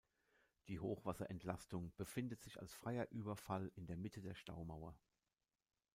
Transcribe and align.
Die 0.67 0.79
Hochwasserentlastung 0.79 1.93
befindet 1.95 2.41
sich 2.41 2.59
als 2.59 2.73
freier 2.73 3.07
Überfall 3.11 3.71
in 3.75 3.85
der 3.85 3.97
Mitte 3.97 4.23
der 4.23 4.33
Staumauer. 4.33 4.97